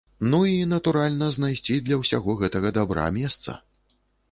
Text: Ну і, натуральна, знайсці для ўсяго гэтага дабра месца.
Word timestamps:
Ну 0.29 0.37
і, 0.51 0.53
натуральна, 0.71 1.27
знайсці 1.35 1.77
для 1.91 2.01
ўсяго 2.01 2.37
гэтага 2.41 2.73
дабра 2.81 3.07
месца. 3.21 3.49